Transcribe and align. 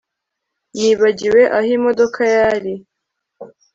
Nibagiwe 0.75 1.41
aho 1.57 1.69
imodoka 1.77 2.21
yari 2.35 2.73